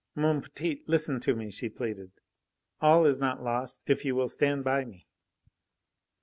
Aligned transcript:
"Mon 0.15 0.41
petit, 0.41 0.79
listen 0.89 1.19
to 1.19 1.35
me!" 1.35 1.51
she 1.51 1.69
pleaded. 1.69 2.11
"All 2.81 3.05
is 3.05 3.19
not 3.19 3.43
lost, 3.43 3.83
if 3.85 4.03
you 4.03 4.15
will 4.15 4.29
stand 4.29 4.63
by 4.63 4.83
me." 4.83 5.05